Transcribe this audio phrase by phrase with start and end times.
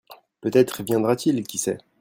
[0.41, 1.77] Peut-être viendra-t-il qui sait?